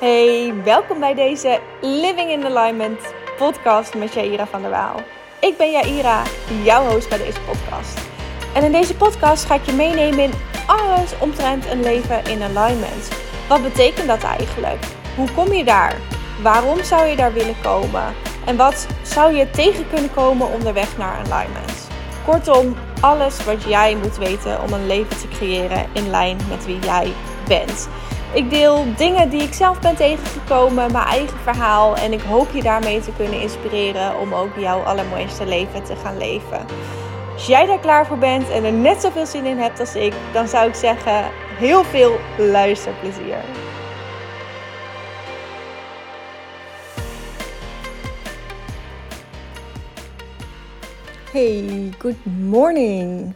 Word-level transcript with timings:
Hey, 0.00 0.54
welkom 0.64 1.00
bij 1.00 1.14
deze 1.14 1.60
Living 1.80 2.30
in 2.30 2.46
Alignment 2.46 3.00
podcast 3.38 3.94
met 3.94 4.14
Jaira 4.14 4.46
van 4.46 4.62
der 4.62 4.70
Waal. 4.70 5.00
Ik 5.40 5.56
ben 5.56 5.70
Jaira, 5.70 6.22
jouw 6.62 6.84
host 6.86 7.08
bij 7.08 7.18
deze 7.18 7.40
podcast. 7.40 7.98
En 8.54 8.64
in 8.64 8.72
deze 8.72 8.96
podcast 8.96 9.44
ga 9.44 9.54
ik 9.54 9.64
je 9.64 9.72
meenemen 9.72 10.24
in 10.24 10.32
alles 10.66 11.18
omtrent 11.18 11.66
een 11.66 11.82
leven 11.82 12.24
in 12.24 12.42
alignment. 12.42 13.08
Wat 13.48 13.62
betekent 13.62 14.06
dat 14.06 14.22
eigenlijk? 14.22 14.84
Hoe 15.16 15.30
kom 15.30 15.52
je 15.52 15.64
daar? 15.64 15.96
Waarom 16.42 16.84
zou 16.84 17.06
je 17.06 17.16
daar 17.16 17.32
willen 17.32 17.60
komen? 17.62 18.14
En 18.46 18.56
wat 18.56 18.86
zou 19.02 19.34
je 19.34 19.50
tegen 19.50 19.88
kunnen 19.88 20.14
komen 20.14 20.52
onderweg 20.52 20.96
naar 20.96 21.16
alignment? 21.16 21.88
Kortom, 22.24 22.76
alles 23.00 23.44
wat 23.44 23.62
jij 23.62 23.96
moet 23.96 24.16
weten 24.16 24.62
om 24.62 24.72
een 24.72 24.86
leven 24.86 25.18
te 25.18 25.28
creëren 25.28 25.86
in 25.92 26.10
lijn 26.10 26.38
met 26.48 26.66
wie 26.66 26.78
jij 26.78 27.12
bent. 27.48 27.88
Ik 28.34 28.50
deel 28.50 28.84
dingen 28.96 29.30
die 29.30 29.42
ik 29.42 29.52
zelf 29.52 29.80
ben 29.80 29.96
tegengekomen, 29.96 30.92
mijn 30.92 31.04
eigen 31.04 31.38
verhaal. 31.38 31.96
En 31.96 32.12
ik 32.12 32.20
hoop 32.20 32.50
je 32.52 32.62
daarmee 32.62 33.00
te 33.00 33.12
kunnen 33.16 33.40
inspireren 33.40 34.20
om 34.20 34.34
ook 34.34 34.56
jouw 34.56 34.80
allermooiste 34.80 35.46
leven 35.46 35.84
te 35.84 35.96
gaan 35.96 36.18
leven. 36.18 36.66
Als 37.32 37.46
jij 37.46 37.66
daar 37.66 37.80
klaar 37.80 38.06
voor 38.06 38.18
bent 38.18 38.50
en 38.50 38.64
er 38.64 38.72
net 38.72 39.00
zoveel 39.00 39.26
zin 39.26 39.44
in 39.44 39.58
hebt 39.58 39.80
als 39.80 39.94
ik, 39.94 40.14
dan 40.32 40.48
zou 40.48 40.68
ik 40.68 40.74
zeggen: 40.74 41.24
heel 41.58 41.84
veel 41.84 42.18
luisterplezier. 42.38 43.44
Hey, 51.32 51.90
good 51.98 52.24
morning. 52.24 53.34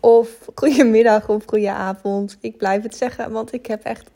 Of 0.00 0.28
goedemiddag 0.54 1.28
of 1.28 1.42
goedenavond. 1.46 2.38
Ik 2.40 2.56
blijf 2.56 2.82
het 2.82 2.96
zeggen, 2.96 3.32
want 3.32 3.52
ik 3.52 3.66
heb 3.66 3.84
echt 3.84 4.10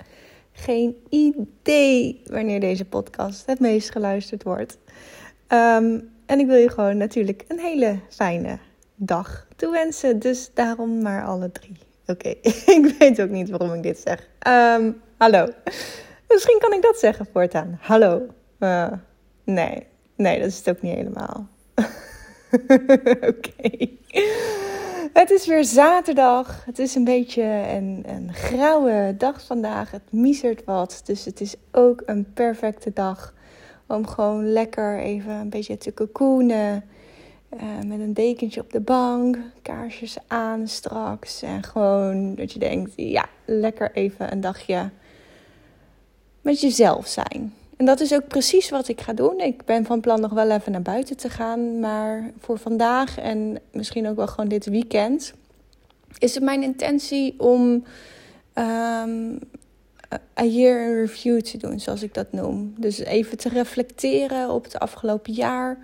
geen 0.54 0.96
idee 1.08 2.22
wanneer 2.26 2.60
deze 2.60 2.84
podcast 2.84 3.46
het 3.46 3.60
meest 3.60 3.90
geluisterd 3.90 4.42
wordt. 4.42 4.78
Ehm, 5.46 6.00
en 6.26 6.38
ik 6.38 6.46
wil 6.46 6.56
je 6.56 6.70
gewoon 6.70 6.96
natuurlijk 6.96 7.44
een 7.48 7.58
hele 7.58 7.98
fijne 8.08 8.58
dag 8.94 9.46
toewensen. 9.56 10.18
Dus 10.18 10.50
daarom 10.54 11.02
maar 11.02 11.24
alle 11.24 11.52
drie. 11.52 11.76
Oké, 12.06 12.28
ik 12.78 12.94
weet 12.98 13.20
ook 13.20 13.30
niet 13.30 13.50
waarom 13.50 13.72
ik 13.72 13.82
dit 13.82 13.98
zeg. 13.98 14.28
Ehm, 14.38 14.92
hallo. 15.16 15.46
Misschien 16.28 16.58
kan 16.58 16.72
ik 16.72 16.82
dat 16.82 16.98
zeggen 16.98 17.26
voortaan. 17.32 17.78
Hallo. 17.80 18.26
Uh, 18.58 18.92
nee, 19.44 19.86
nee, 20.16 20.38
dat 20.38 20.48
is 20.48 20.58
het 20.58 20.68
ook 20.68 20.82
niet 20.82 20.94
helemaal. 20.94 21.48
Oké. 23.30 23.88
Het 25.22 25.30
is 25.30 25.46
weer 25.46 25.64
zaterdag. 25.64 26.64
Het 26.64 26.78
is 26.78 26.94
een 26.94 27.04
beetje 27.04 27.42
een, 27.42 28.02
een 28.06 28.34
grauwe 28.34 29.14
dag 29.18 29.44
vandaag. 29.44 29.90
Het 29.90 30.12
misert 30.12 30.64
wat. 30.64 31.00
Dus 31.04 31.24
het 31.24 31.40
is 31.40 31.54
ook 31.72 32.02
een 32.06 32.32
perfecte 32.32 32.90
dag 32.92 33.34
om 33.86 34.06
gewoon 34.06 34.52
lekker 34.52 34.98
even 34.98 35.32
een 35.32 35.48
beetje 35.48 35.78
te 35.78 35.94
cocoonen. 35.94 36.84
Uh, 37.54 37.60
met 37.86 38.00
een 38.00 38.14
dekentje 38.14 38.60
op 38.60 38.72
de 38.72 38.80
bank, 38.80 39.38
kaarsjes 39.62 40.16
aan 40.26 40.68
straks. 40.68 41.42
En 41.42 41.62
gewoon 41.62 42.34
dat 42.34 42.52
je 42.52 42.58
denkt, 42.58 42.92
ja, 42.96 43.26
lekker 43.44 43.92
even 43.92 44.32
een 44.32 44.40
dagje 44.40 44.90
met 46.40 46.60
jezelf 46.60 47.06
zijn. 47.06 47.54
En 47.76 47.84
dat 47.84 48.00
is 48.00 48.14
ook 48.14 48.28
precies 48.28 48.70
wat 48.70 48.88
ik 48.88 49.00
ga 49.00 49.12
doen. 49.12 49.40
Ik 49.40 49.64
ben 49.64 49.84
van 49.84 50.00
plan 50.00 50.20
nog 50.20 50.32
wel 50.32 50.50
even 50.50 50.72
naar 50.72 50.82
buiten 50.82 51.16
te 51.16 51.28
gaan. 51.28 51.80
Maar 51.80 52.30
voor 52.38 52.58
vandaag 52.58 53.18
en 53.18 53.58
misschien 53.72 54.08
ook 54.08 54.16
wel 54.16 54.26
gewoon 54.26 54.48
dit 54.48 54.66
weekend 54.66 55.34
is 56.18 56.34
het 56.34 56.42
mijn 56.42 56.62
intentie 56.62 57.34
om 57.40 57.84
um, 58.54 59.38
a 60.38 60.44
year 60.44 61.00
review 61.00 61.40
te 61.40 61.58
doen, 61.58 61.80
zoals 61.80 62.02
ik 62.02 62.14
dat 62.14 62.32
noem. 62.32 62.74
Dus 62.78 62.98
even 62.98 63.38
te 63.38 63.48
reflecteren 63.48 64.50
op 64.50 64.64
het 64.64 64.78
afgelopen 64.78 65.32
jaar. 65.32 65.78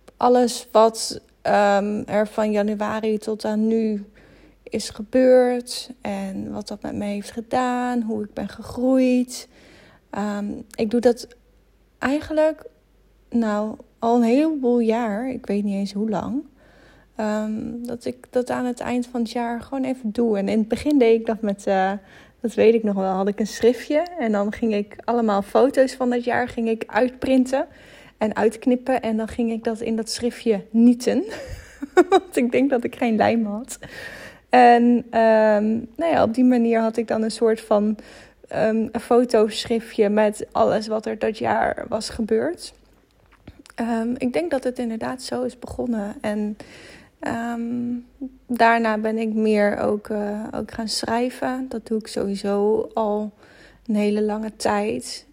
Op 0.00 0.12
alles 0.16 0.68
wat 0.72 1.20
um, 1.42 2.04
er 2.06 2.28
van 2.28 2.50
januari 2.50 3.18
tot 3.18 3.44
aan 3.44 3.66
nu 3.66 4.04
is 4.62 4.90
gebeurd. 4.90 5.90
En 6.00 6.52
wat 6.52 6.68
dat 6.68 6.82
met 6.82 6.94
me 6.94 7.04
heeft 7.04 7.30
gedaan. 7.30 8.02
Hoe 8.02 8.24
ik 8.24 8.34
ben 8.34 8.48
gegroeid. 8.48 9.48
Um, 10.18 10.64
ik 10.74 10.90
doe 10.90 11.00
dat 11.00 11.28
eigenlijk, 11.98 12.64
nou, 13.30 13.76
al 13.98 14.16
een 14.16 14.22
heleboel 14.22 14.78
jaar. 14.78 15.30
Ik 15.30 15.46
weet 15.46 15.64
niet 15.64 15.74
eens 15.74 15.92
hoe 15.92 16.10
lang. 16.10 16.44
Um, 17.20 17.86
dat 17.86 18.04
ik 18.04 18.26
dat 18.30 18.50
aan 18.50 18.64
het 18.64 18.80
eind 18.80 19.06
van 19.06 19.20
het 19.20 19.30
jaar 19.30 19.60
gewoon 19.60 19.84
even 19.84 20.12
doe. 20.12 20.38
En 20.38 20.48
in 20.48 20.58
het 20.58 20.68
begin 20.68 20.98
deed 20.98 21.20
ik 21.20 21.26
dat 21.26 21.40
met, 21.40 21.66
uh, 21.66 21.92
dat 22.40 22.54
weet 22.54 22.74
ik 22.74 22.82
nog 22.82 22.94
wel, 22.94 23.12
had 23.12 23.28
ik 23.28 23.40
een 23.40 23.46
schriftje. 23.46 24.06
En 24.18 24.32
dan 24.32 24.52
ging 24.52 24.74
ik 24.74 24.96
allemaal 25.04 25.42
foto's 25.42 25.94
van 25.94 26.10
dat 26.10 26.24
jaar 26.24 26.48
ging 26.48 26.68
ik 26.68 26.84
uitprinten 26.86 27.66
en 28.18 28.36
uitknippen. 28.36 29.02
En 29.02 29.16
dan 29.16 29.28
ging 29.28 29.50
ik 29.50 29.64
dat 29.64 29.80
in 29.80 29.96
dat 29.96 30.10
schriftje 30.10 30.64
nieten. 30.70 31.24
Want 32.08 32.36
ik 32.36 32.52
denk 32.52 32.70
dat 32.70 32.84
ik 32.84 32.96
geen 32.96 33.16
lijm 33.16 33.46
had. 33.46 33.78
En 34.48 34.82
um, 35.20 35.88
nou 35.96 36.12
ja, 36.12 36.22
op 36.22 36.34
die 36.34 36.44
manier 36.44 36.80
had 36.80 36.96
ik 36.96 37.08
dan 37.08 37.22
een 37.22 37.30
soort 37.30 37.60
van 37.60 37.96
um, 38.54 38.88
een 38.92 39.00
fotoschriftje 39.00 40.08
met 40.08 40.46
alles 40.52 40.86
wat 40.86 41.06
er 41.06 41.18
dat 41.18 41.38
jaar 41.38 41.84
was 41.88 42.08
gebeurd. 42.08 42.72
Um, 43.80 44.14
ik 44.18 44.32
denk 44.32 44.50
dat 44.50 44.64
het 44.64 44.78
inderdaad 44.78 45.22
zo 45.22 45.42
is 45.42 45.58
begonnen. 45.58 46.14
En 46.20 46.56
um, 47.20 48.06
daarna 48.46 48.98
ben 48.98 49.18
ik 49.18 49.34
meer 49.34 49.78
ook, 49.78 50.08
uh, 50.08 50.44
ook 50.54 50.70
gaan 50.70 50.88
schrijven. 50.88 51.66
Dat 51.68 51.86
doe 51.86 51.98
ik 51.98 52.06
sowieso 52.06 52.88
al 52.94 53.32
een 53.86 53.94
hele 53.94 54.22
lange 54.22 54.56
tijd. 54.56 55.26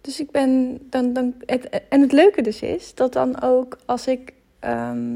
dus 0.00 0.20
ik 0.20 0.30
ben 0.30 0.78
dan. 0.90 1.12
dan 1.12 1.34
het, 1.46 1.68
en 1.88 2.00
het 2.00 2.12
leuke 2.12 2.42
dus 2.42 2.62
is 2.62 2.94
dat 2.94 3.12
dan 3.12 3.42
ook 3.42 3.78
als 3.84 4.06
ik 4.06 4.32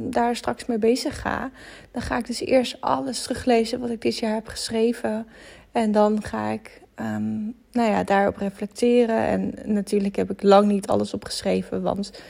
daar 0.01 0.37
straks 0.37 0.67
mee 0.67 0.79
bezig 0.79 1.21
ga, 1.21 1.51
dan 1.91 2.03
ga 2.03 2.19
ik 2.19 2.27
dus 2.27 2.41
eerst 2.41 2.81
alles 2.81 3.23
teruglezen 3.23 3.81
wat 3.81 3.91
ik 3.91 4.03
dit 4.03 4.19
jaar 4.19 4.35
heb 4.35 4.47
geschreven. 4.47 5.27
En 5.73 5.93
dan 5.93 6.23
ga 6.23 6.49
ik 6.51 6.83
um, 7.01 7.55
nou 7.73 7.91
ja, 7.91 8.05
daarop 8.05 8.37
reflecteren. 8.37 9.27
En 9.27 9.55
natuurlijk 9.65 10.17
heb 10.17 10.31
ik 10.31 10.43
lang 10.43 10.67
niet 10.67 10.87
alles 10.87 11.15
opgeschreven, 11.15 11.83
want 11.83 12.23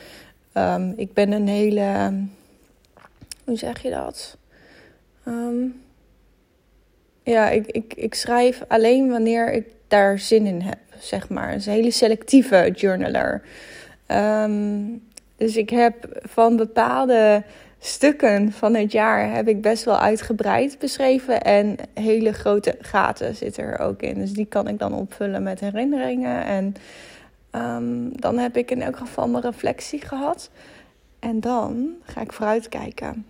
um, 0.54 0.92
ik 0.96 1.12
ben 1.12 1.32
een 1.32 1.48
hele. 1.48 2.12
Hoe 3.44 3.56
zeg 3.56 3.82
je 3.82 3.90
dat? 3.90 4.36
Um, 5.26 5.82
ja, 7.22 7.48
ik, 7.50 7.66
ik, 7.66 7.94
ik 7.94 8.14
schrijf 8.14 8.64
alleen 8.68 9.08
wanneer 9.08 9.52
ik 9.52 9.66
daar 9.88 10.18
zin 10.18 10.46
in 10.46 10.60
heb, 10.60 10.78
zeg 10.98 11.28
maar. 11.28 11.52
Een 11.52 11.60
hele 11.60 11.90
selectieve 11.90 12.72
journaler. 12.74 13.42
dus 15.36 15.56
ik 15.56 15.70
heb 15.70 16.20
van 16.22 16.56
bepaalde 16.56 17.42
stukken 17.78 18.52
van 18.52 18.74
het 18.74 18.92
jaar 18.92 19.34
heb 19.34 19.48
ik 19.48 19.62
best 19.62 19.84
wel 19.84 19.98
uitgebreid 19.98 20.78
beschreven. 20.78 21.42
En 21.42 21.76
hele 21.94 22.32
grote 22.32 22.76
gaten 22.80 23.34
zitten 23.34 23.64
er 23.64 23.78
ook 23.78 24.02
in. 24.02 24.14
Dus 24.14 24.32
die 24.32 24.46
kan 24.46 24.68
ik 24.68 24.78
dan 24.78 24.92
opvullen 24.92 25.42
met 25.42 25.60
herinneringen. 25.60 26.44
En 26.44 26.74
um, 27.62 28.20
dan 28.20 28.38
heb 28.38 28.56
ik 28.56 28.70
in 28.70 28.82
elk 28.82 28.96
geval 28.96 29.28
mijn 29.28 29.42
reflectie 29.42 30.00
gehad. 30.00 30.50
En 31.18 31.40
dan 31.40 31.88
ga 32.02 32.20
ik 32.20 32.32
vooruitkijken. 32.32 33.26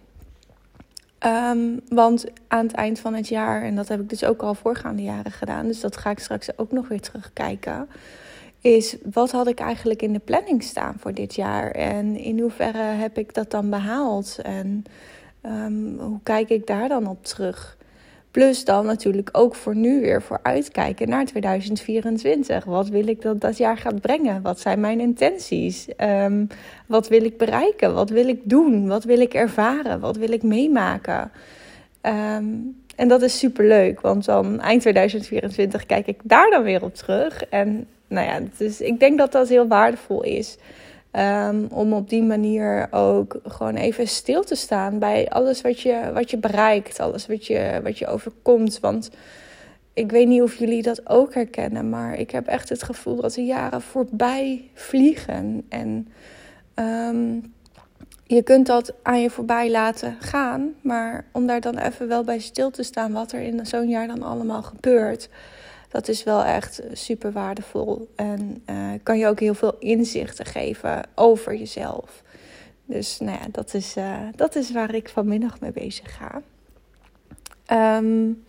Um, 1.26 1.80
want 1.88 2.24
aan 2.48 2.66
het 2.66 2.74
eind 2.74 2.98
van 2.98 3.14
het 3.14 3.28
jaar, 3.28 3.62
en 3.62 3.76
dat 3.76 3.88
heb 3.88 4.00
ik 4.00 4.08
dus 4.08 4.24
ook 4.24 4.42
al 4.42 4.54
voorgaande 4.54 5.02
jaren 5.02 5.32
gedaan, 5.32 5.66
dus 5.66 5.80
dat 5.80 5.96
ga 5.96 6.10
ik 6.10 6.18
straks 6.18 6.58
ook 6.58 6.72
nog 6.72 6.88
weer 6.88 7.00
terugkijken 7.00 7.88
is 8.60 8.96
wat 9.12 9.30
had 9.30 9.46
ik 9.46 9.58
eigenlijk 9.58 10.02
in 10.02 10.12
de 10.12 10.18
planning 10.18 10.62
staan 10.62 10.94
voor 10.98 11.14
dit 11.14 11.34
jaar? 11.34 11.70
En 11.70 12.16
in 12.16 12.40
hoeverre 12.40 12.82
heb 12.82 13.18
ik 13.18 13.34
dat 13.34 13.50
dan 13.50 13.70
behaald? 13.70 14.38
En 14.42 14.84
um, 15.42 15.98
hoe 15.98 16.20
kijk 16.22 16.48
ik 16.48 16.66
daar 16.66 16.88
dan 16.88 17.06
op 17.06 17.24
terug? 17.24 17.76
Plus 18.30 18.64
dan 18.64 18.86
natuurlijk 18.86 19.28
ook 19.32 19.54
voor 19.54 19.76
nu 19.76 20.00
weer 20.00 20.22
voor 20.22 20.40
uitkijken 20.42 21.08
naar 21.08 21.24
2024. 21.24 22.64
Wat 22.64 22.88
wil 22.88 23.08
ik 23.08 23.22
dat 23.22 23.40
dat 23.40 23.56
jaar 23.56 23.76
gaat 23.76 24.00
brengen? 24.00 24.42
Wat 24.42 24.60
zijn 24.60 24.80
mijn 24.80 25.00
intenties? 25.00 25.88
Um, 25.96 26.46
wat 26.86 27.08
wil 27.08 27.24
ik 27.24 27.38
bereiken? 27.38 27.94
Wat 27.94 28.10
wil 28.10 28.28
ik 28.28 28.40
doen? 28.44 28.88
Wat 28.88 29.04
wil 29.04 29.20
ik 29.20 29.34
ervaren? 29.34 30.00
Wat 30.00 30.16
wil 30.16 30.32
ik 30.32 30.42
meemaken? 30.42 31.30
Um, 32.02 32.76
en 32.96 33.08
dat 33.08 33.22
is 33.22 33.38
super 33.38 33.64
leuk, 33.66 34.00
want 34.00 34.24
dan 34.24 34.60
eind 34.60 34.80
2024 34.80 35.86
kijk 35.86 36.06
ik 36.06 36.20
daar 36.22 36.50
dan 36.50 36.62
weer 36.62 36.82
op 36.82 36.94
terug. 36.94 37.44
En 37.44 37.86
nou 38.08 38.26
ja, 38.26 38.40
dus 38.56 38.80
ik 38.80 39.00
denk 39.00 39.18
dat 39.18 39.32
dat 39.32 39.48
heel 39.48 39.66
waardevol 39.66 40.22
is. 40.22 40.56
Um, 41.12 41.66
om 41.70 41.92
op 41.92 42.08
die 42.08 42.22
manier 42.22 42.88
ook 42.90 43.40
gewoon 43.44 43.74
even 43.74 44.08
stil 44.08 44.42
te 44.42 44.54
staan 44.54 44.98
bij 44.98 45.28
alles 45.28 45.60
wat 45.60 45.80
je, 45.80 46.10
wat 46.14 46.30
je 46.30 46.36
bereikt, 46.36 47.00
alles 47.00 47.26
wat 47.26 47.46
je, 47.46 47.80
wat 47.82 47.98
je 47.98 48.06
overkomt. 48.06 48.80
Want 48.80 49.10
ik 49.92 50.10
weet 50.10 50.28
niet 50.28 50.42
of 50.42 50.54
jullie 50.54 50.82
dat 50.82 51.08
ook 51.08 51.34
herkennen, 51.34 51.88
maar 51.88 52.14
ik 52.14 52.30
heb 52.30 52.46
echt 52.46 52.68
het 52.68 52.82
gevoel 52.82 53.20
dat 53.20 53.34
de 53.34 53.44
jaren 53.44 53.82
voorbij 53.82 54.70
vliegen. 54.74 55.64
En 55.68 56.08
um, 56.74 57.52
je 58.26 58.42
kunt 58.42 58.66
dat 58.66 58.94
aan 59.02 59.20
je 59.20 59.30
voorbij 59.30 59.70
laten 59.70 60.16
gaan, 60.20 60.74
maar 60.80 61.24
om 61.32 61.46
daar 61.46 61.60
dan 61.60 61.78
even 61.78 62.08
wel 62.08 62.24
bij 62.24 62.38
stil 62.38 62.70
te 62.70 62.82
staan 62.82 63.12
wat 63.12 63.32
er 63.32 63.40
in 63.40 63.66
zo'n 63.66 63.88
jaar 63.88 64.06
dan 64.06 64.22
allemaal 64.22 64.62
gebeurt 64.62 65.28
dat 65.88 66.08
is 66.08 66.24
wel 66.24 66.44
echt 66.44 66.82
super 66.92 67.32
waardevol. 67.32 68.08
En 68.16 68.62
uh, 68.70 68.90
kan 69.02 69.18
je 69.18 69.26
ook 69.26 69.40
heel 69.40 69.54
veel 69.54 69.76
inzichten 69.78 70.44
geven 70.44 71.02
over 71.14 71.54
jezelf. 71.54 72.22
Dus 72.84 73.18
nou 73.18 73.38
ja, 73.40 73.46
dat 73.50 73.74
is, 73.74 73.96
uh, 73.96 74.18
dat 74.34 74.54
is 74.54 74.72
waar 74.72 74.94
ik 74.94 75.08
vanmiddag 75.08 75.60
mee 75.60 75.72
bezig 75.72 76.16
ga. 76.16 76.42
Um, 77.96 78.44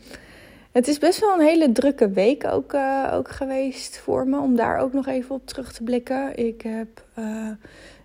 het 0.71 0.87
is 0.87 0.97
best 0.97 1.19
wel 1.19 1.33
een 1.33 1.45
hele 1.45 1.71
drukke 1.71 2.09
week 2.09 2.45
ook, 2.45 2.73
uh, 2.73 3.11
ook 3.13 3.29
geweest 3.29 3.97
voor 3.97 4.27
me. 4.27 4.39
Om 4.39 4.55
daar 4.55 4.77
ook 4.77 4.93
nog 4.93 5.07
even 5.07 5.35
op 5.35 5.47
terug 5.47 5.73
te 5.73 5.83
blikken. 5.83 6.37
Ik 6.37 6.61
heb 6.61 7.05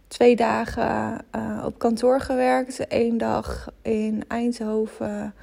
twee 0.08 0.36
dagen 0.36 1.18
op 1.64 1.78
kantoor 1.78 2.20
gewerkt. 2.20 2.84
Eén 2.88 3.18
dag 3.18 3.68
in 3.82 4.24
Eindhoven 4.28 5.34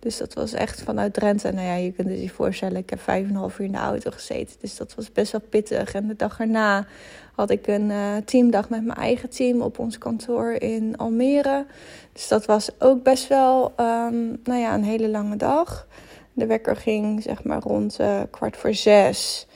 dus 0.00 0.16
dat 0.16 0.34
was 0.34 0.52
echt 0.52 0.82
vanuit 0.82 1.14
Drenthe. 1.14 1.52
Nou 1.52 1.66
ja, 1.66 1.74
je 1.74 1.92
kunt 1.92 2.20
je 2.20 2.30
voorstellen, 2.30 2.76
ik 2.76 2.90
heb 2.90 3.00
vijf 3.00 3.24
en 3.24 3.30
een 3.30 3.36
half 3.36 3.58
uur 3.58 3.66
in 3.66 3.72
de 3.72 3.78
auto 3.78 4.10
gezeten. 4.10 4.56
Dus 4.60 4.76
dat 4.76 4.94
was 4.94 5.12
best 5.12 5.32
wel 5.32 5.40
pittig. 5.48 5.94
En 5.94 6.06
de 6.06 6.16
dag 6.16 6.40
erna 6.40 6.86
had 7.34 7.50
ik 7.50 7.66
een 7.66 7.90
uh, 7.90 8.16
teamdag 8.24 8.68
met 8.68 8.84
mijn 8.84 8.98
eigen 8.98 9.30
team 9.30 9.60
op 9.60 9.78
ons 9.78 9.98
kantoor 9.98 10.52
in 10.52 10.96
Almere. 10.96 11.66
Dus 12.12 12.28
dat 12.28 12.46
was 12.46 12.70
ook 12.78 13.02
best 13.02 13.28
wel 13.28 13.72
um, 13.80 14.40
nou 14.44 14.60
ja, 14.60 14.74
een 14.74 14.84
hele 14.84 15.08
lange 15.08 15.36
dag. 15.36 15.86
De 16.32 16.46
wekker 16.46 16.76
ging 16.76 17.22
zeg 17.22 17.44
maar 17.44 17.60
rond 17.60 18.00
uh, 18.00 18.20
kwart 18.30 18.56
voor 18.56 18.74
zes. 18.74 19.46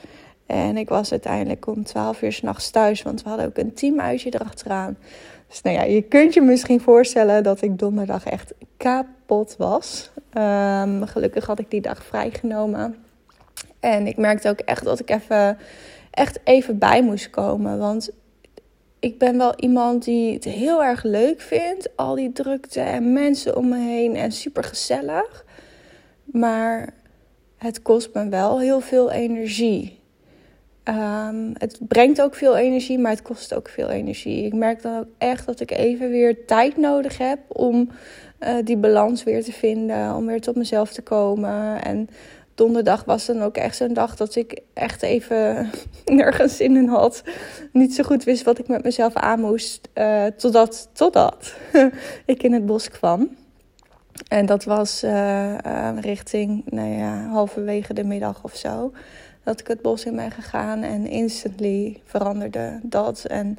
En 0.45 0.77
ik 0.77 0.89
was 0.89 1.11
uiteindelijk 1.11 1.67
om 1.67 1.83
twaalf 1.83 2.21
uur 2.21 2.33
s'nachts 2.33 2.69
thuis, 2.69 3.01
want 3.01 3.23
we 3.23 3.29
hadden 3.29 3.47
ook 3.47 3.57
een 3.57 3.73
teamuitje 3.73 4.33
erachteraan. 4.33 4.97
Dus 5.55 5.63
nou 5.63 5.75
ja, 5.75 5.83
je 5.83 6.01
kunt 6.01 6.33
je 6.33 6.41
misschien 6.41 6.81
voorstellen 6.81 7.43
dat 7.43 7.61
ik 7.61 7.79
donderdag 7.79 8.25
echt 8.25 8.53
kapot 8.77 9.55
was. 9.57 10.11
Um, 10.37 11.05
gelukkig 11.05 11.45
had 11.45 11.59
ik 11.59 11.71
die 11.71 11.81
dag 11.81 12.03
vrijgenomen. 12.03 12.95
En 13.79 14.07
ik 14.07 14.17
merkte 14.17 14.49
ook 14.49 14.59
echt 14.59 14.83
dat 14.83 14.99
ik 14.99 15.09
even, 15.09 15.57
echt 16.11 16.39
even 16.43 16.77
bij 16.77 17.03
moest 17.03 17.29
komen. 17.29 17.77
Want 17.77 18.11
ik 18.99 19.19
ben 19.19 19.37
wel 19.37 19.53
iemand 19.55 20.03
die 20.03 20.33
het 20.33 20.43
heel 20.43 20.83
erg 20.83 21.03
leuk 21.03 21.41
vindt. 21.41 21.89
Al 21.95 22.15
die 22.15 22.31
drukte 22.31 22.79
en 22.79 23.13
mensen 23.13 23.57
om 23.57 23.69
me 23.69 23.79
heen 23.79 24.15
en 24.15 24.31
super 24.31 24.63
gezellig. 24.63 25.45
Maar 26.25 26.93
het 27.57 27.81
kost 27.81 28.09
me 28.13 28.29
wel 28.29 28.59
heel 28.59 28.79
veel 28.79 29.11
energie. 29.11 29.99
Um, 30.89 31.53
het 31.57 31.77
brengt 31.79 32.21
ook 32.21 32.35
veel 32.35 32.57
energie, 32.57 32.99
maar 32.99 33.11
het 33.11 33.21
kost 33.21 33.53
ook 33.53 33.69
veel 33.69 33.89
energie. 33.89 34.45
Ik 34.45 34.53
merk 34.53 34.81
dan 34.81 34.99
ook 34.99 35.07
echt 35.17 35.45
dat 35.45 35.59
ik 35.59 35.71
even 35.71 36.09
weer 36.09 36.45
tijd 36.45 36.77
nodig 36.77 37.17
heb 37.17 37.39
om 37.47 37.89
uh, 38.39 38.55
die 38.63 38.77
balans 38.77 39.23
weer 39.23 39.43
te 39.43 39.51
vinden, 39.51 40.15
om 40.15 40.25
weer 40.25 40.41
tot 40.41 40.55
mezelf 40.55 40.93
te 40.93 41.01
komen. 41.01 41.83
En 41.83 42.09
donderdag 42.55 43.03
was 43.03 43.25
dan 43.25 43.41
ook 43.41 43.57
echt 43.57 43.75
zo'n 43.75 43.93
dag 43.93 44.15
dat 44.15 44.35
ik 44.35 44.59
echt 44.73 45.01
even 45.01 45.69
nergens 46.05 46.55
zin 46.55 46.75
in 46.75 46.87
had. 46.87 47.23
Niet 47.71 47.95
zo 47.95 48.03
goed 48.03 48.23
wist 48.23 48.43
wat 48.43 48.59
ik 48.59 48.67
met 48.67 48.83
mezelf 48.83 49.13
aan 49.13 49.39
moest. 49.39 49.89
Uh, 49.95 50.25
totdat, 50.25 50.89
totdat 50.93 51.55
ik 52.25 52.43
in 52.43 52.53
het 52.53 52.65
bos 52.65 52.89
kwam. 52.89 53.29
En 54.27 54.45
dat 54.45 54.63
was 54.63 55.03
uh, 55.03 55.97
richting, 55.99 56.63
nou 56.65 56.89
ja, 56.89 57.27
halverwege 57.27 57.93
de 57.93 58.03
middag 58.03 58.43
of 58.43 58.55
zo 58.55 58.91
dat 59.45 59.59
ik 59.59 59.67
het 59.67 59.81
bos 59.81 60.05
in 60.05 60.15
ben 60.15 60.31
gegaan 60.31 60.83
en 60.83 61.07
instantly 61.07 62.01
veranderde 62.03 62.79
dat. 62.83 63.25
En 63.25 63.57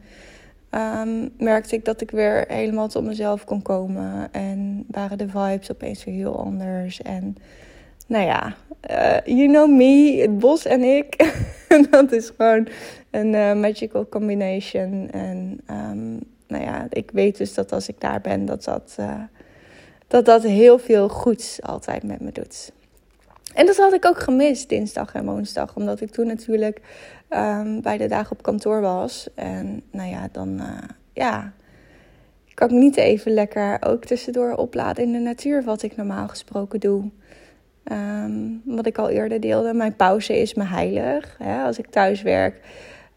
um, 0.70 1.30
merkte 1.38 1.74
ik 1.74 1.84
dat 1.84 2.00
ik 2.00 2.10
weer 2.10 2.44
helemaal 2.48 2.88
tot 2.88 3.04
mezelf 3.04 3.44
kon 3.44 3.62
komen. 3.62 4.32
En 4.32 4.84
waren 4.90 5.18
de 5.18 5.28
vibes 5.28 5.70
opeens 5.70 6.04
weer 6.04 6.14
heel 6.14 6.38
anders. 6.38 7.02
En 7.02 7.36
nou 8.06 8.24
ja, 8.24 8.54
uh, 8.90 9.36
you 9.36 9.48
know 9.48 9.70
me, 9.70 10.20
het 10.20 10.38
bos 10.38 10.64
en 10.64 10.82
ik. 10.82 11.32
dat 11.90 12.12
is 12.12 12.32
gewoon 12.36 12.68
een 13.10 13.32
uh, 13.32 13.54
magical 13.54 14.08
combination. 14.08 15.10
En 15.10 15.60
um, 15.70 16.20
nou 16.46 16.64
ja, 16.64 16.86
ik 16.90 17.10
weet 17.10 17.36
dus 17.38 17.54
dat 17.54 17.72
als 17.72 17.88
ik 17.88 18.00
daar 18.00 18.20
ben, 18.20 18.44
dat 18.44 18.64
dat, 18.64 18.96
uh, 19.00 19.20
dat, 20.06 20.24
dat 20.24 20.42
heel 20.42 20.78
veel 20.78 21.08
goeds 21.08 21.62
altijd 21.62 22.02
met 22.02 22.20
me 22.20 22.32
doet. 22.32 22.72
En 23.56 23.66
dat 23.66 23.76
had 23.76 23.92
ik 23.92 24.04
ook 24.04 24.18
gemist, 24.18 24.68
dinsdag 24.68 25.14
en 25.14 25.24
woensdag. 25.24 25.76
Omdat 25.76 26.00
ik 26.00 26.10
toen 26.10 26.26
natuurlijk 26.26 26.80
um, 27.30 27.82
bij 27.82 27.98
de 27.98 28.06
dagen 28.06 28.32
op 28.32 28.42
kantoor 28.42 28.80
was. 28.80 29.28
En 29.34 29.82
nou 29.90 30.10
ja, 30.10 30.28
dan 30.32 30.48
uh, 30.48 30.78
ja, 31.12 31.52
kan 32.54 32.68
ik 32.68 32.74
niet 32.74 32.96
even 32.96 33.32
lekker 33.32 33.76
ook 33.80 34.04
tussendoor 34.04 34.52
opladen 34.52 35.04
in 35.04 35.12
de 35.12 35.18
natuur. 35.18 35.64
Wat 35.64 35.82
ik 35.82 35.96
normaal 35.96 36.28
gesproken 36.28 36.80
doe. 36.80 37.10
Um, 37.92 38.62
wat 38.64 38.86
ik 38.86 38.98
al 38.98 39.08
eerder 39.08 39.40
deelde, 39.40 39.74
mijn 39.74 39.96
pauze 39.96 40.40
is 40.40 40.54
me 40.54 40.64
heilig. 40.64 41.38
Als 41.64 41.78
ik 41.78 41.86
thuis 41.86 42.22
werk, 42.22 42.60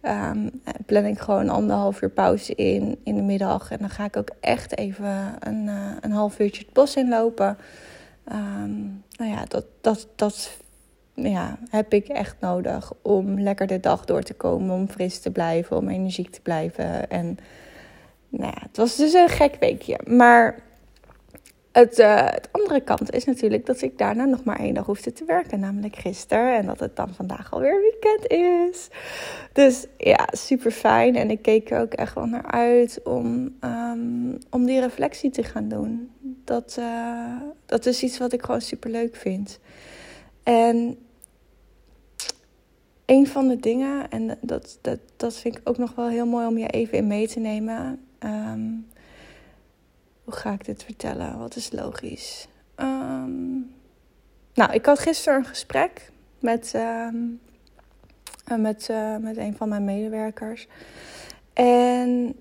um, 0.02 0.62
plan 0.86 1.06
ik 1.06 1.20
gewoon 1.20 1.50
anderhalf 1.50 2.02
uur 2.02 2.10
pauze 2.10 2.56
in 2.56 3.00
in 3.04 3.16
de 3.16 3.22
middag. 3.22 3.72
En 3.72 3.78
dan 3.80 3.90
ga 3.90 4.06
ik 4.06 4.18
ook 4.18 4.30
echt 4.40 4.78
even 4.78 5.36
een, 5.40 5.66
uh, 5.66 5.92
een 6.02 6.12
half 6.12 6.40
uurtje 6.40 6.64
het 6.64 6.74
bos 6.74 6.96
inlopen. 6.96 7.58
Um, 8.32 9.04
nou 9.20 9.32
ja, 9.32 9.46
dat, 9.48 9.66
dat, 9.82 10.08
dat 10.16 10.58
ja, 11.14 11.58
heb 11.70 11.94
ik 11.94 12.08
echt 12.08 12.36
nodig 12.40 12.94
om 13.02 13.40
lekker 13.40 13.68
de 13.68 13.80
dag 13.80 14.06
door 14.06 14.22
te 14.22 14.34
komen, 14.34 14.76
om 14.76 14.90
fris 14.90 15.20
te 15.20 15.32
blijven, 15.32 15.78
om 15.78 15.90
energiek 15.90 16.32
te 16.32 16.42
blijven. 16.42 17.10
En 17.10 17.38
nou 18.30 18.54
ja, 18.56 18.62
het 18.62 18.78
was 18.78 18.96
dus 18.96 19.14
een 19.14 19.30
gek 19.30 19.56
weekje. 19.60 20.00
Maar 20.06 20.64
het, 21.72 22.00
uh, 22.00 22.26
het 22.26 22.50
andere 22.52 22.82
kant 22.82 23.12
is 23.12 23.26
natuurlijk 23.26 23.66
dat 23.66 23.82
ik 23.82 23.98
daarna 23.98 24.26
nog 24.26 24.44
maar 24.44 24.60
één 24.60 24.74
dag 24.74 24.86
hoefde 24.86 25.14
te 25.14 25.26
werken, 25.26 25.60
namelijk 25.60 25.96
gisteren. 25.96 26.58
En 26.58 26.66
dat 26.66 26.80
het 26.80 26.96
dan 26.96 27.14
vandaag 27.14 27.52
alweer 27.54 27.82
weekend 27.82 28.28
is. 28.32 28.88
Dus 29.54 29.86
ja, 29.98 30.28
super 30.32 30.72
fijn. 30.72 31.16
En 31.16 31.32
ik 31.32 31.42
keek 31.42 31.72
er 31.72 31.82
ook 31.82 31.94
echt 31.94 32.16
wel 32.16 32.26
naar 32.26 32.46
uit 32.46 33.00
om, 33.04 33.56
um, 33.62 34.38
om 34.50 34.66
die 34.66 34.80
reflectie 34.80 35.30
te 35.30 35.44
gaan 35.44 35.68
doen. 35.68 36.12
Dat, 36.50 36.76
uh, 36.80 37.42
dat 37.66 37.86
is 37.86 38.04
iets 38.04 38.18
wat 38.18 38.34
ik 38.34 38.42
gewoon 38.42 38.62
super 38.62 38.90
leuk 38.90 39.16
vind. 39.16 39.60
En 40.44 40.98
een 43.06 43.28
van 43.28 43.48
de 43.48 43.60
dingen, 43.60 44.10
en 44.10 44.38
dat, 44.42 44.78
dat, 44.82 45.00
dat 45.16 45.36
vind 45.36 45.58
ik 45.58 45.70
ook 45.70 45.78
nog 45.78 45.96
wel 45.96 46.08
heel 46.08 46.26
mooi 46.26 46.48
om 46.48 46.58
je 46.58 46.68
even 46.68 46.98
in 46.98 47.08
mee 47.08 47.28
te 47.28 47.40
nemen. 47.40 48.06
Um, 48.20 48.88
hoe 50.24 50.34
ga 50.34 50.52
ik 50.52 50.66
dit 50.66 50.84
vertellen? 50.84 51.38
Wat 51.38 51.56
is 51.56 51.72
logisch? 51.72 52.48
Um, 52.76 53.72
nou, 54.54 54.74
ik 54.74 54.86
had 54.86 55.00
gisteren 55.00 55.40
een 55.40 55.46
gesprek 55.46 56.12
met, 56.40 56.74
um, 56.76 57.42
met, 58.58 58.88
uh, 58.92 59.18
met 59.18 59.38
een 59.38 59.56
van 59.56 59.70
mijn 59.70 59.86
medewerkers. 59.86 60.68
En 61.54 62.36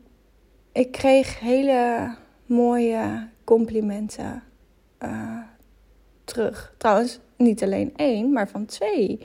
ik 0.73 0.93
kreeg 0.93 1.41
hele 1.41 2.15
mooie 2.47 3.29
complimenten 3.49 4.43
uh, 5.03 5.39
terug. 6.25 6.75
Trouwens, 6.77 7.21
niet 7.37 7.63
alleen 7.63 7.93
één, 7.97 8.33
maar 8.33 8.49
van 8.49 8.67
twee. 8.67 9.19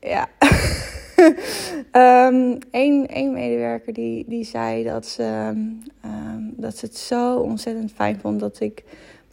Ja. 0.00 0.28
um, 2.26 2.58
een, 2.70 3.32
medewerker 3.32 3.92
die, 3.92 4.24
die 4.28 4.44
zei 4.44 4.84
dat 4.84 5.06
ze, 5.06 5.50
um, 6.04 6.54
dat 6.56 6.76
ze 6.76 6.86
het 6.86 6.96
zo 6.96 7.36
ontzettend 7.36 7.92
fijn 7.92 8.20
vond 8.20 8.40
dat 8.40 8.60
ik 8.60 8.84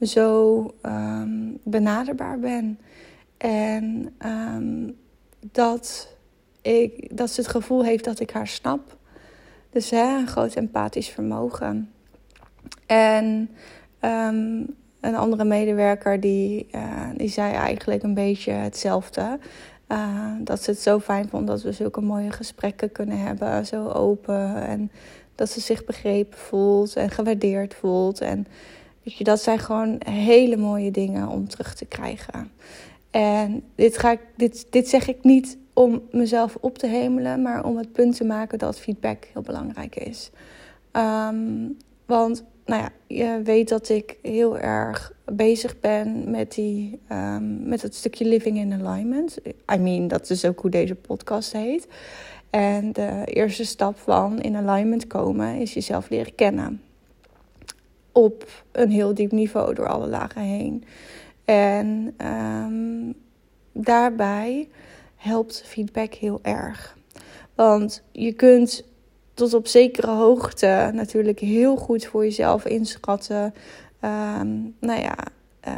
zo 0.02 0.58
um, 0.84 1.58
benaderbaar 1.64 2.40
ben. 2.40 2.80
En 3.38 4.16
dat, 5.52 6.16
ik, 6.62 7.18
dat 7.18 7.30
ze 7.30 7.42
het 7.42 7.50
gevoel 7.50 7.84
heeft 7.84 8.04
dat 8.04 8.20
ik 8.20 8.32
haar 8.32 8.48
snap. 8.48 8.98
Dus 9.70 9.90
hè, 9.90 10.18
een 10.18 10.28
groot 10.28 10.56
empathisch 10.56 11.10
vermogen. 11.10 11.90
En 12.86 13.50
een 15.06 15.16
andere 15.16 15.44
medewerker 15.44 16.20
die, 16.20 16.68
uh, 16.76 17.10
die 17.16 17.30
zei 17.30 17.54
eigenlijk 17.54 18.04
een 18.04 18.14
beetje 18.14 18.52
hetzelfde. 18.52 19.40
Uh, 19.88 20.32
dat 20.40 20.64
ze 20.64 20.70
het 20.70 20.80
zo 20.80 21.00
fijn 21.00 21.30
vond 21.30 21.48
dat 21.48 21.62
we 21.62 21.72
zulke 21.72 22.02
mooie 22.02 22.32
gesprekken 22.32 22.92
kunnen 22.92 23.20
hebben, 23.20 23.66
zo 23.66 23.88
open. 23.88 24.56
En 24.68 24.92
dat 25.36 25.50
ze 25.50 25.60
zich 25.60 25.86
begrepen 25.86 26.38
voelt 26.38 26.96
en 26.96 27.10
gewaardeerd 27.10 27.74
voelt. 27.74 28.22
En 28.22 28.48
weet 29.04 29.18
je, 29.18 29.24
dat 29.24 29.42
zijn 29.42 29.60
gewoon 29.60 30.02
hele 30.10 30.58
mooie 30.58 30.92
dingen 30.92 31.28
om 31.28 31.48
terug 31.48 31.76
te 31.76 31.86
krijgen. 31.86 32.52
En 33.12 33.64
dit, 33.76 33.98
ga 33.98 34.12
ik, 34.12 34.20
dit, 34.36 34.68
dit 34.70 34.88
zeg 34.88 35.08
ik 35.08 35.24
niet 35.24 35.58
om 35.74 36.02
mezelf 36.12 36.58
op 36.62 36.78
te 36.78 36.88
hemelen, 36.88 37.42
maar 37.42 37.64
om 37.64 37.78
het 37.78 37.92
punt 37.92 38.16
te 38.16 38.24
maken 38.24 38.58
dat 38.58 38.80
feedback 38.80 39.30
heel 39.34 39.42
belangrijk 39.42 39.96
is. 39.96 40.32
Um, 40.92 41.78
want 42.06 42.44
nou 42.66 42.82
ja, 42.82 42.92
je 43.08 43.42
weet 43.44 43.70
dat 43.70 43.90
ik 43.90 44.18
heel 44.22 44.58
erg 44.58 45.14
bezig 45.26 45.80
ben 45.80 46.30
met, 46.30 46.54
die, 46.54 47.00
um, 47.12 47.68
met 47.68 47.82
het 47.82 47.96
stukje 47.96 48.26
living 48.26 48.58
in 48.58 48.86
alignment. 48.86 49.38
I 49.74 49.78
mean, 49.78 50.08
dat 50.08 50.30
is 50.30 50.46
ook 50.46 50.60
hoe 50.60 50.70
deze 50.70 50.96
podcast 50.96 51.52
heet. 51.52 51.88
En 52.50 52.94
de 52.94 53.22
eerste 53.26 53.66
stap 53.66 53.98
van 53.98 54.42
in 54.42 54.56
alignment 54.56 55.08
komen 55.08 55.56
is 55.56 55.74
jezelf 55.74 56.10
leren 56.10 56.36
kennen. 56.36 56.82
Op 58.12 58.64
een 58.72 58.90
heel 58.90 59.14
diep 59.14 59.32
niveau 59.32 59.74
door 59.74 59.88
alle 59.88 60.08
lagen 60.08 60.42
heen. 60.42 60.84
En 61.46 62.16
um, 62.26 63.14
daarbij, 63.72 64.70
helpt 65.16 65.64
feedback 65.66 66.14
heel 66.14 66.40
erg. 66.42 66.98
Want 67.56 68.04
je 68.12 68.34
kunt 68.34 68.84
tot 69.36 69.54
op 69.54 69.68
zekere 69.68 70.12
hoogte 70.12 70.92
natuurlijk 70.94 71.40
heel 71.40 71.76
goed 71.76 72.06
voor 72.06 72.24
jezelf 72.24 72.66
inschatten. 72.66 73.54
Um, 74.02 74.76
nou 74.80 75.02
ja, 75.02 75.16
uh, 75.68 75.74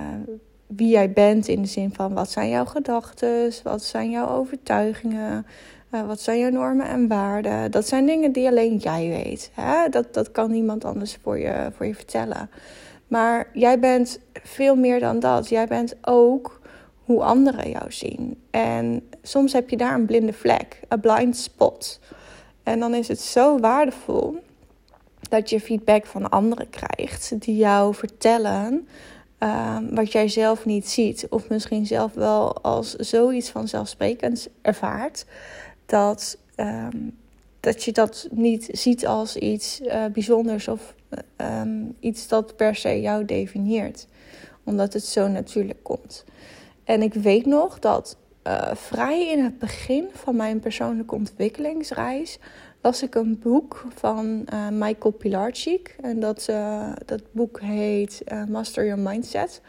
wie 0.67 0.89
jij 0.89 1.11
bent 1.11 1.47
in 1.47 1.61
de 1.61 1.67
zin 1.67 1.93
van 1.93 2.13
wat 2.13 2.29
zijn 2.29 2.49
jouw 2.49 2.65
gedachten, 2.65 3.51
wat 3.63 3.83
zijn 3.83 4.09
jouw 4.09 4.27
overtuigingen, 4.27 5.45
uh, 5.91 6.07
wat 6.07 6.21
zijn 6.21 6.39
jouw 6.39 6.49
normen 6.49 6.87
en 6.87 7.07
waarden. 7.07 7.71
Dat 7.71 7.87
zijn 7.87 8.05
dingen 8.05 8.31
die 8.31 8.47
alleen 8.47 8.77
jij 8.77 9.07
weet. 9.23 9.51
Hè? 9.53 9.89
Dat, 9.89 10.13
dat 10.13 10.31
kan 10.31 10.51
niemand 10.51 10.85
anders 10.85 11.17
voor 11.21 11.39
je, 11.39 11.71
voor 11.75 11.85
je 11.85 11.95
vertellen. 11.95 12.49
Maar 13.07 13.49
jij 13.53 13.79
bent 13.79 14.19
veel 14.33 14.75
meer 14.75 14.99
dan 14.99 15.19
dat. 15.19 15.49
Jij 15.49 15.67
bent 15.67 15.95
ook 16.01 16.61
hoe 17.03 17.23
anderen 17.23 17.69
jou 17.69 17.91
zien. 17.91 18.41
En 18.51 19.09
soms 19.21 19.53
heb 19.53 19.69
je 19.69 19.77
daar 19.77 19.93
een 19.93 20.05
blinde 20.05 20.33
vlek, 20.33 20.79
een 20.87 20.99
blind 20.99 21.37
spot. 21.37 21.99
En 22.67 22.79
dan 22.79 22.93
is 22.93 23.07
het 23.07 23.21
zo 23.21 23.59
waardevol 23.59 24.43
dat 25.29 25.49
je 25.49 25.59
feedback 25.59 26.05
van 26.05 26.29
anderen 26.29 26.69
krijgt 26.69 27.41
die 27.41 27.55
jou 27.55 27.95
vertellen 27.95 28.87
um, 29.39 29.95
wat 29.95 30.11
jij 30.11 30.27
zelf 30.27 30.65
niet 30.65 30.89
ziet, 30.89 31.27
of 31.29 31.49
misschien 31.49 31.85
zelf 31.85 32.13
wel 32.13 32.61
als 32.61 32.95
zoiets 32.95 33.49
vanzelfsprekends 33.49 34.47
ervaart, 34.61 35.25
dat, 35.85 36.37
um, 36.55 37.17
dat 37.59 37.83
je 37.83 37.91
dat 37.91 38.27
niet 38.31 38.69
ziet 38.71 39.07
als 39.07 39.35
iets 39.35 39.81
uh, 39.81 40.05
bijzonders 40.05 40.67
of 40.67 40.95
um, 41.37 41.95
iets 41.99 42.27
dat 42.27 42.55
per 42.55 42.75
se 42.75 43.01
jou 43.01 43.25
definieert, 43.25 44.07
omdat 44.63 44.93
het 44.93 45.05
zo 45.05 45.27
natuurlijk 45.27 45.83
komt. 45.83 46.25
En 46.83 47.01
ik 47.01 47.13
weet 47.13 47.45
nog 47.45 47.79
dat 47.79 48.17
uh, 48.47 48.71
vrij 48.73 49.27
in 49.31 49.43
het 49.43 49.59
begin 49.59 50.07
van 50.13 50.35
mijn 50.35 50.59
persoonlijke 50.59 51.15
ontwikkelingsreis 51.15 52.39
las 52.81 53.03
ik 53.03 53.15
een 53.15 53.39
boek 53.39 53.85
van 53.95 54.45
uh, 54.53 54.67
Michael 54.71 55.13
Pilarczyk. 55.13 55.95
En 56.01 56.19
dat, 56.19 56.47
uh, 56.49 56.91
dat 57.05 57.21
boek 57.31 57.61
heet 57.61 58.23
Master 58.49 58.85
Your 58.85 59.01
Mindset. 59.01 59.61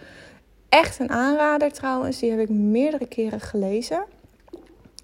Echt 0.69 0.99
een 0.99 1.11
aanrader 1.11 1.73
trouwens. 1.73 2.19
Die 2.19 2.31
heb 2.31 2.41
ik 2.41 2.49
meerdere 2.49 3.07
keren 3.07 3.41
gelezen. 3.41 4.05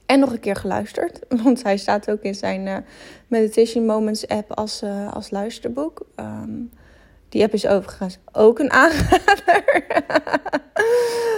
En 0.07 0.21
nog 0.21 0.33
een 0.33 0.40
keer 0.40 0.57
geluisterd. 0.57 1.19
Want 1.45 1.62
hij 1.62 1.76
staat 1.76 2.11
ook 2.11 2.23
in 2.23 2.35
zijn 2.35 2.85
Meditation 3.26 3.87
Moments 3.87 4.28
app 4.28 4.52
als, 4.52 4.83
als 5.11 5.31
luisterboek. 5.31 6.07
Um, 6.16 6.71
die 7.28 7.43
app 7.43 7.52
is 7.52 7.66
overigens 7.66 8.19
ook 8.33 8.59
een 8.59 8.71
aanrader. 8.71 9.87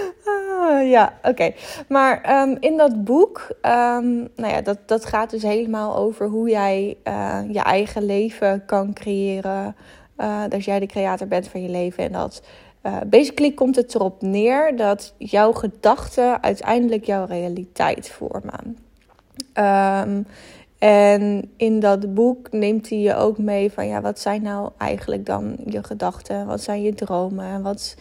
Ah, 0.67 0.89
ja, 0.89 1.13
oké. 1.23 1.51
Maar 1.87 2.41
um, 2.41 2.57
in 2.59 2.77
dat 2.77 3.03
boek, 3.03 3.47
um, 3.61 4.27
nou 4.35 4.53
ja, 4.53 4.61
dat, 4.61 4.77
dat 4.85 5.05
gaat 5.05 5.29
dus 5.29 5.41
helemaal 5.41 5.95
over 5.95 6.27
hoe 6.27 6.49
jij 6.49 6.97
uh, 7.03 7.39
je 7.51 7.59
eigen 7.59 8.05
leven 8.05 8.65
kan 8.65 8.93
creëren. 8.93 9.75
Uh, 10.17 10.41
dat 10.49 10.65
jij 10.65 10.79
de 10.79 10.85
creator 10.85 11.27
bent 11.27 11.47
van 11.47 11.61
je 11.61 11.69
leven. 11.69 12.03
En 12.03 12.11
dat 12.11 12.41
basically 13.07 13.51
komt 13.51 13.75
het 13.75 13.95
erop 13.95 14.21
neer 14.21 14.75
dat 14.75 15.13
jouw 15.17 15.51
gedachten 15.51 16.43
uiteindelijk 16.43 17.05
jouw 17.05 17.25
realiteit 17.25 18.09
vormen. 18.09 18.77
Um, 19.53 20.25
en 20.79 21.51
in 21.57 21.79
dat 21.79 22.13
boek 22.13 22.51
neemt 22.51 22.89
hij 22.89 22.97
je 22.97 23.15
ook 23.15 23.37
mee 23.37 23.71
van 23.71 23.87
ja, 23.87 24.01
wat 24.01 24.19
zijn 24.19 24.41
nou 24.41 24.69
eigenlijk 24.77 25.25
dan 25.25 25.55
je 25.65 25.83
gedachten? 25.83 26.45
Wat 26.45 26.61
zijn 26.61 26.81
je 26.81 26.93
dromen? 26.93 27.61
Wat 27.61 27.95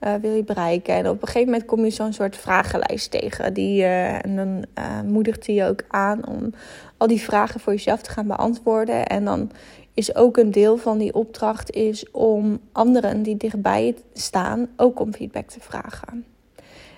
uh, 0.00 0.14
wil 0.14 0.34
je 0.34 0.44
bereiken? 0.44 0.94
En 0.94 1.08
op 1.08 1.22
een 1.22 1.26
gegeven 1.26 1.50
moment 1.50 1.64
kom 1.64 1.84
je 1.84 1.90
zo'n 1.90 2.12
soort 2.12 2.36
vragenlijst 2.36 3.10
tegen. 3.10 3.54
Die, 3.54 3.80
uh, 3.80 4.24
en 4.24 4.36
dan 4.36 4.64
uh, 4.78 5.00
moedigt 5.00 5.46
hij 5.46 5.54
je 5.54 5.64
ook 5.64 5.82
aan 5.88 6.26
om 6.26 6.52
al 6.96 7.06
die 7.06 7.20
vragen 7.20 7.60
voor 7.60 7.72
jezelf 7.72 8.02
te 8.02 8.10
gaan 8.10 8.26
beantwoorden. 8.26 9.06
En 9.06 9.24
dan 9.24 9.50
is 9.94 10.14
ook 10.14 10.36
een 10.36 10.50
deel 10.50 10.76
van 10.76 10.98
die 10.98 11.14
opdracht 11.14 11.70
is 11.70 12.10
om 12.10 12.60
anderen 12.72 13.22
die 13.22 13.36
dichtbij 13.36 13.86
je 13.86 13.94
staan 14.12 14.68
ook 14.76 15.00
om 15.00 15.14
feedback 15.14 15.48
te 15.48 15.60
vragen. 15.60 16.24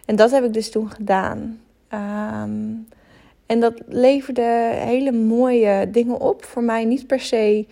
En 0.04 0.16
dat 0.16 0.30
heb 0.30 0.44
ik 0.44 0.52
dus 0.52 0.70
toen 0.70 0.90
gedaan. 0.90 1.60
Um, 1.94 2.86
en 3.46 3.60
dat 3.60 3.82
leverde 3.86 4.70
hele 4.74 5.12
mooie 5.12 5.90
dingen 5.90 6.20
op. 6.20 6.44
Voor 6.44 6.62
mij 6.62 6.84
niet 6.84 7.06
per 7.06 7.20
se 7.20 7.66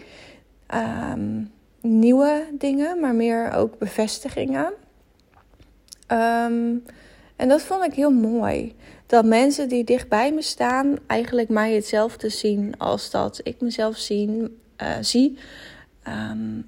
um, 1.13 1.51
nieuwe 1.81 2.45
dingen, 2.53 3.01
maar 3.01 3.15
meer 3.15 3.53
ook 3.53 3.79
bevestigingen. 3.79 4.73
Um, 6.13 6.85
en 7.37 7.49
dat 7.49 7.63
vond 7.63 7.85
ik 7.85 7.95
heel 7.95 8.11
mooi. 8.11 8.75
Dat 9.07 9.25
mensen 9.25 9.69
die 9.69 9.85
dichtbij 9.85 10.33
me 10.33 10.43
staan, 10.43 10.97
eigenlijk 11.07 11.49
mij 11.49 11.75
hetzelfde 11.75 12.29
zien 12.29 12.75
als 12.79 13.11
dat 13.11 13.41
ik 13.43 13.61
mezelf 13.61 14.11
uh, 14.11 14.49
zie. 15.01 15.39
Um, 16.09 16.67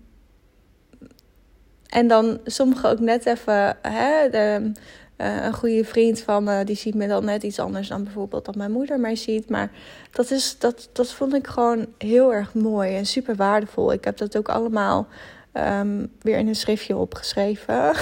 en 1.88 2.08
dan 2.08 2.40
sommigen 2.44 2.90
ook 2.90 3.00
net 3.00 3.26
even 3.26 3.76
hè, 3.82 4.30
de, 4.30 4.72
uh, 5.18 5.44
een 5.44 5.54
goede 5.54 5.84
vriend 5.84 6.20
van 6.20 6.44
me, 6.44 6.64
die 6.64 6.76
ziet 6.76 6.94
me 6.94 7.08
dan 7.08 7.24
net 7.24 7.42
iets 7.42 7.58
anders 7.58 7.88
dan 7.88 8.04
bijvoorbeeld 8.04 8.44
dat 8.44 8.54
mijn 8.54 8.72
moeder 8.72 9.00
mij 9.00 9.16
ziet. 9.16 9.48
Maar 9.48 9.70
dat, 10.10 10.30
is, 10.30 10.58
dat, 10.58 10.88
dat 10.92 11.12
vond 11.12 11.34
ik 11.34 11.46
gewoon 11.46 11.86
heel 11.98 12.34
erg 12.34 12.54
mooi 12.54 12.96
en 12.96 13.06
super 13.06 13.36
waardevol. 13.36 13.92
Ik 13.92 14.04
heb 14.04 14.16
dat 14.16 14.36
ook 14.36 14.48
allemaal 14.48 15.06
um, 15.52 16.12
weer 16.20 16.38
in 16.38 16.48
een 16.48 16.54
schriftje 16.54 16.96
opgeschreven. 16.96 17.94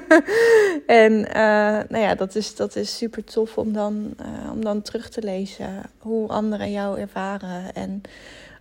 en 0.86 1.12
uh, 1.12 1.32
nou 1.88 1.98
ja, 1.98 2.14
dat 2.14 2.34
is, 2.34 2.54
dat 2.54 2.76
is 2.76 2.96
super 2.96 3.24
tof 3.24 3.58
om 3.58 3.72
dan, 3.72 4.14
uh, 4.20 4.52
om 4.52 4.64
dan 4.64 4.82
terug 4.82 5.08
te 5.08 5.22
lezen 5.22 5.82
hoe 5.98 6.28
anderen 6.28 6.70
jou 6.70 7.00
ervaren. 7.00 7.74
En 7.74 8.02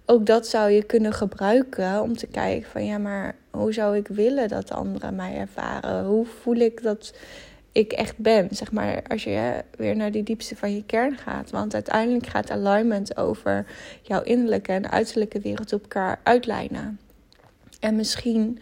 ook 0.06 0.26
dat 0.26 0.48
zou 0.48 0.72
je 0.72 0.84
kunnen 0.84 1.14
gebruiken 1.14 2.02
om 2.02 2.18
te 2.18 2.28
kijken 2.28 2.70
van 2.70 2.86
ja, 2.86 2.98
maar 2.98 3.36
hoe 3.52 3.74
zou 3.74 3.98
ik 3.98 4.08
willen 4.08 4.48
dat 4.48 4.72
anderen 4.72 5.16
mij 5.16 5.36
ervaren? 5.36 6.06
Hoe 6.06 6.26
voel 6.26 6.56
ik 6.56 6.84
dat 6.84 7.14
ik 7.78 7.92
echt 7.92 8.18
ben. 8.18 8.48
Zeg 8.52 8.72
maar, 8.72 9.04
als 9.08 9.24
je 9.24 9.64
weer 9.76 9.96
naar 9.96 10.12
die 10.12 10.24
diepste 10.24 10.56
van 10.56 10.76
je 10.76 10.84
kern 10.86 11.18
gaat. 11.18 11.50
Want 11.50 11.74
uiteindelijk 11.74 12.28
gaat 12.28 12.52
alignment 12.52 13.18
over 13.18 13.66
jouw 14.02 14.22
innerlijke 14.22 14.72
en 14.72 14.92
uiterlijke 14.92 15.40
wereld 15.40 15.74
op 15.74 15.82
elkaar 15.82 16.20
uitlijnen. 16.24 17.00
En 17.80 17.96
misschien 17.96 18.60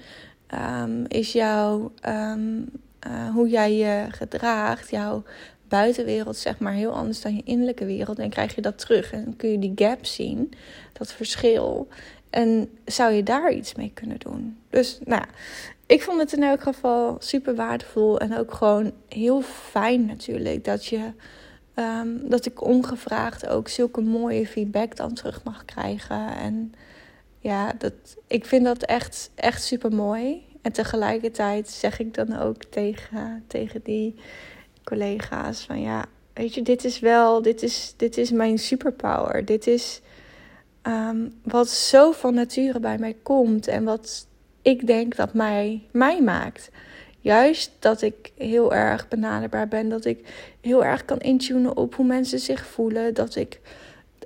um, 0.80 1.06
is 1.08 1.32
jouw, 1.32 1.92
um, 2.08 2.70
uh, 3.08 3.30
hoe 3.30 3.50
jij 3.50 3.76
je 3.76 4.06
gedraagt, 4.10 4.90
jouw 4.90 5.24
buitenwereld, 5.68 6.38
zeg 6.38 6.60
maar, 6.60 6.74
heel 6.74 6.92
anders 6.92 7.22
dan 7.22 7.36
je 7.36 7.42
innerlijke 7.46 7.86
wereld. 7.86 8.20
En 8.20 8.30
krijg 8.30 8.56
je 8.56 8.62
dat 8.62 8.78
terug 8.80 9.12
en 9.12 9.36
kun 9.36 9.50
je 9.50 9.60
die 9.60 9.72
gap 9.76 10.06
zien, 10.06 10.54
dat 10.94 11.12
verschil. 11.12 11.88
En 12.30 12.70
zou 12.86 13.14
je 13.14 13.24
daar 13.24 13.54
iets 13.54 13.76
mee 13.76 13.92
kunnen 13.94 14.20
doen? 14.20 14.58
Dus 14.70 15.00
nou, 15.06 15.24
ik 15.86 16.02
vond 16.02 16.20
het 16.20 16.34
in 16.34 16.44
elk 16.44 16.62
geval 16.62 17.16
super 17.20 17.56
waardevol 17.56 18.20
en 18.20 18.38
ook 18.38 18.54
gewoon 18.54 18.92
heel 19.10 19.42
fijn 19.42 20.06
natuurlijk 20.06 20.66
dat 20.66 20.86
je. 20.86 21.12
Um, 21.80 22.30
dat 22.30 22.46
ik 22.46 22.64
ongevraagd 22.64 23.48
ook 23.48 23.68
zulke 23.68 24.02
mooie 24.02 24.48
feedback 24.48 24.96
dan 24.96 25.14
terug 25.14 25.44
mag 25.44 25.66
krijgen. 25.66 26.36
En 26.36 26.74
ja, 27.46 27.74
dat, 27.78 27.94
ik 28.28 28.46
vind 28.46 28.66
dat 28.66 28.84
echt, 28.84 29.32
echt 29.36 29.64
super 29.64 29.92
mooi. 29.92 30.46
En 30.62 30.72
tegelijkertijd 30.72 31.70
zeg 31.70 32.00
ik 32.00 32.14
dan 32.14 32.40
ook 32.40 32.64
tegen, 32.64 33.44
tegen 33.48 33.82
die 33.84 34.16
collega's 34.84 35.62
van 35.62 35.82
ja, 35.82 36.06
weet 36.34 36.54
je, 36.54 36.62
dit 36.62 36.84
is 36.84 37.00
wel, 37.00 37.42
dit 37.42 37.64
is, 37.64 37.94
dit 37.98 38.18
is 38.18 38.32
mijn 38.32 38.60
superpower. 38.60 39.46
Dit 39.46 39.68
is 39.68 40.02
um, 40.84 41.34
wat 41.44 41.70
zo 41.70 42.12
van 42.12 42.34
nature 42.34 42.80
bij 42.80 42.98
mij 42.98 43.16
komt 43.24 43.68
en 43.68 43.84
wat 43.84 44.28
ik 44.62 44.88
denk 44.88 45.16
dat 45.16 45.34
mij, 45.34 45.88
mij 45.92 46.22
maakt. 46.22 46.70
Juist 47.20 47.72
dat 47.80 48.02
ik 48.02 48.32
heel 48.38 48.74
erg 48.74 49.08
benaderbaar 49.08 49.68
ben. 49.68 49.90
Dat 49.90 50.06
ik 50.06 50.28
heel 50.62 50.86
erg 50.86 51.06
kan 51.06 51.20
intunen 51.20 51.78
op 51.78 51.96
hoe 51.96 52.06
mensen 52.06 52.40
zich 52.40 52.66
voelen. 52.66 53.14
Dat 53.14 53.36
ik, 53.36 53.60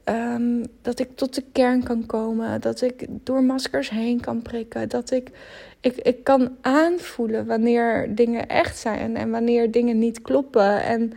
um, 0.10 0.66
dat 0.82 1.00
ik 1.00 1.16
tot 1.16 1.36
de 1.36 1.44
kern 1.52 1.84
kan 1.84 2.06
komen. 2.06 2.62
Dat 2.62 2.82
ik 2.82 3.06
door 3.24 3.44
maskers 3.44 3.90
heen 3.90 4.20
kan 4.20 4.42
prikken. 4.42 4.90
Dat 4.90 5.12
ik, 5.12 5.32
ik, 5.80 5.96
ik 5.96 6.24
kan 6.24 6.56
aanvoelen 6.62 7.46
wanneer 7.46 8.16
dingen 8.16 8.48
echt 8.48 8.78
zijn 8.78 9.18
en 9.18 9.30
wanneer 9.30 9.72
dingen 9.72 10.00
niet 10.00 10.22
kloppen. 10.22 10.84
En 10.84 11.14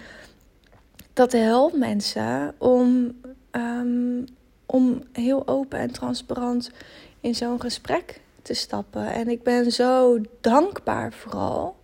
dat 1.12 1.32
helpt 1.32 1.76
mensen 1.76 2.54
om, 2.58 3.12
um, 3.52 4.24
om 4.66 5.02
heel 5.12 5.48
open 5.48 5.78
en 5.78 5.92
transparant 5.92 6.70
in 7.20 7.34
zo'n 7.34 7.60
gesprek 7.60 8.20
te 8.42 8.54
stappen. 8.54 9.12
En 9.12 9.28
ik 9.28 9.42
ben 9.42 9.72
zo 9.72 10.20
dankbaar 10.40 11.12
vooral 11.12 11.76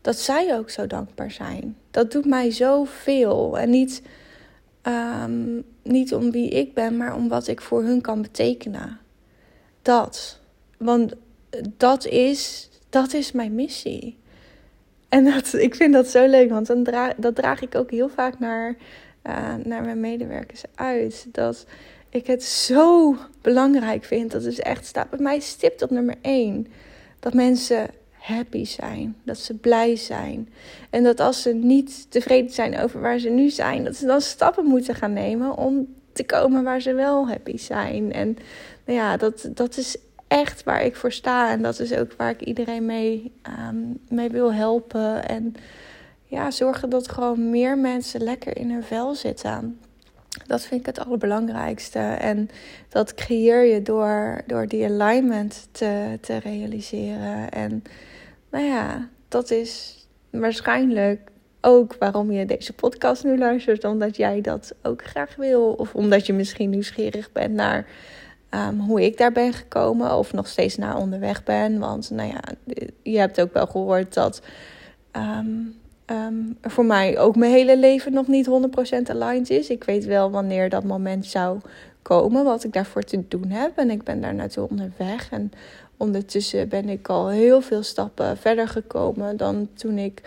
dat 0.00 0.16
zij 0.16 0.56
ook 0.56 0.70
zo 0.70 0.86
dankbaar 0.86 1.30
zijn. 1.30 1.76
Dat 1.90 2.12
doet 2.12 2.26
mij 2.26 2.50
zoveel. 2.50 3.58
En 3.58 3.70
niet, 3.70 4.02
um, 4.82 5.64
niet 5.88 6.14
om 6.14 6.30
wie 6.30 6.48
ik 6.48 6.74
ben, 6.74 6.96
maar 6.96 7.14
om 7.14 7.28
wat 7.28 7.48
ik 7.48 7.60
voor 7.60 7.82
hun 7.82 8.00
kan 8.00 8.22
betekenen. 8.22 8.98
Dat. 9.82 10.40
Want 10.76 11.14
dat 11.76 12.06
is, 12.06 12.70
dat 12.88 13.12
is 13.12 13.32
mijn 13.32 13.54
missie. 13.54 14.16
En 15.08 15.24
dat, 15.24 15.54
ik 15.68 15.74
vind 15.74 15.92
dat 15.92 16.08
zo 16.08 16.26
leuk, 16.26 16.50
want 16.50 16.66
dan 16.66 16.84
draag, 16.84 17.14
dat 17.16 17.34
draag 17.34 17.60
ik 17.60 17.74
ook 17.74 17.90
heel 17.90 18.08
vaak 18.08 18.38
naar, 18.38 18.76
uh, 19.26 19.54
naar 19.64 19.82
mijn 19.82 20.00
medewerkers 20.00 20.62
uit. 20.74 21.26
Dat 21.32 21.66
ik 22.08 22.26
het 22.26 22.42
zo 22.42 23.16
belangrijk 23.42 24.04
vind. 24.04 24.30
Dat 24.30 24.44
is 24.44 24.60
echt 24.60 24.86
staat 24.86 25.10
bij 25.10 25.18
mij 25.18 25.40
stipt 25.40 25.82
op 25.82 25.90
nummer 25.90 26.14
1. 26.20 26.66
Dat 27.20 27.34
mensen 27.34 27.90
happy 28.18 28.64
zijn, 28.64 29.16
dat 29.22 29.38
ze 29.38 29.54
blij 29.54 29.96
zijn. 29.96 30.48
En 30.90 31.02
dat 31.02 31.20
als 31.20 31.42
ze 31.42 31.52
niet 31.52 32.10
tevreden 32.10 32.50
zijn 32.50 32.78
over 32.78 33.00
waar 33.00 33.18
ze 33.18 33.28
nu 33.28 33.50
zijn, 33.50 33.84
dat 33.84 33.96
ze 33.96 34.06
dan 34.06 34.20
stappen 34.20 34.64
moeten 34.64 34.94
gaan 34.94 35.12
nemen 35.12 35.56
om 35.56 35.86
te 36.12 36.24
komen 36.24 36.64
waar 36.64 36.80
ze 36.80 36.94
wel 36.94 37.28
happy 37.28 37.56
zijn. 37.56 38.12
En 38.12 38.36
nou 38.84 38.98
ja, 38.98 39.16
dat, 39.16 39.48
dat 39.54 39.76
is 39.76 39.96
echt 40.28 40.62
waar 40.62 40.82
ik 40.82 40.96
voor 40.96 41.12
sta. 41.12 41.50
En 41.50 41.62
dat 41.62 41.78
is 41.78 41.92
ook 41.92 42.12
waar 42.16 42.30
ik 42.30 42.40
iedereen 42.40 42.86
mee, 42.86 43.32
um, 43.68 43.98
mee 44.08 44.28
wil 44.28 44.52
helpen. 44.52 45.28
En 45.28 45.54
ja, 46.24 46.50
zorgen 46.50 46.90
dat 46.90 47.08
gewoon 47.08 47.50
meer 47.50 47.78
mensen 47.78 48.22
lekker 48.22 48.56
in 48.56 48.70
hun 48.70 48.82
vel 48.82 49.14
zitten. 49.14 49.78
Dat 50.46 50.62
vind 50.62 50.80
ik 50.80 50.86
het 50.86 50.98
allerbelangrijkste. 50.98 51.98
En 51.98 52.48
dat 52.88 53.14
creëer 53.14 53.64
je 53.64 53.82
door, 53.82 54.42
door 54.46 54.66
die 54.66 54.84
alignment 54.84 55.68
te, 55.70 56.18
te 56.20 56.36
realiseren. 56.36 57.50
En 57.50 57.82
nou 58.50 58.64
ja, 58.64 59.08
dat 59.28 59.50
is 59.50 60.02
waarschijnlijk 60.30 61.30
ook 61.60 61.96
waarom 61.98 62.32
je 62.32 62.46
deze 62.46 62.72
podcast 62.72 63.24
nu 63.24 63.38
luistert. 63.38 63.84
Omdat 63.84 64.16
jij 64.16 64.40
dat 64.40 64.74
ook 64.82 65.04
graag 65.04 65.36
wil. 65.36 65.72
Of 65.72 65.94
omdat 65.94 66.26
je 66.26 66.32
misschien 66.32 66.70
nieuwsgierig 66.70 67.32
bent 67.32 67.54
naar 67.54 67.86
ehm, 68.48 68.76
hoe 68.78 69.04
ik 69.04 69.16
daar 69.16 69.32
ben 69.32 69.52
gekomen. 69.52 70.16
Of 70.16 70.32
nog 70.32 70.46
steeds 70.46 70.76
naar 70.76 70.96
onderweg 70.96 71.44
ben. 71.44 71.78
Want 71.78 72.10
nou 72.10 72.28
ja, 72.28 72.40
je 73.02 73.18
hebt 73.18 73.40
ook 73.40 73.52
wel 73.52 73.66
gehoord 73.66 74.14
dat 74.14 74.42
um, 75.12 75.76
voor 76.62 76.84
mij 76.84 77.18
ook 77.18 77.36
mijn 77.36 77.52
hele 77.52 77.78
leven 77.78 78.12
nog 78.12 78.26
niet 78.26 78.46
100% 78.46 78.50
aligned 79.10 79.50
is. 79.50 79.68
Ik 79.68 79.84
weet 79.84 80.04
wel 80.04 80.30
wanneer 80.30 80.68
dat 80.68 80.84
moment 80.84 81.26
zou 81.26 81.58
komen. 82.02 82.44
Wat 82.44 82.64
ik 82.64 82.72
daarvoor 82.72 83.02
te 83.02 83.24
doen 83.28 83.48
heb. 83.48 83.78
En 83.78 83.90
ik 83.90 84.02
ben 84.02 84.20
daar 84.20 84.34
naartoe 84.34 84.68
onderweg. 84.68 85.30
En 85.30 85.52
ondertussen 85.96 86.68
ben 86.68 86.88
ik 86.88 87.08
al 87.08 87.28
heel 87.28 87.60
veel 87.60 87.82
stappen 87.82 88.36
verder 88.36 88.68
gekomen 88.68 89.36
dan 89.36 89.68
toen 89.74 89.98
ik 89.98 90.22